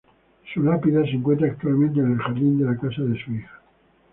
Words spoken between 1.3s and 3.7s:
actualmente en el jardín de la casa de su hija.